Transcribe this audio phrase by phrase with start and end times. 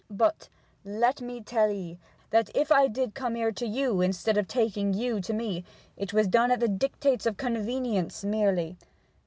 [0.09, 0.49] But
[0.83, 1.99] let me tell 'ee
[2.31, 5.63] that if I did come here to you instead of taking you to me,
[5.95, 8.77] it was done at the dictates of convenience merely.